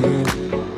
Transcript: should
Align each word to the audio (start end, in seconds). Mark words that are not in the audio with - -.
should 0.00 0.77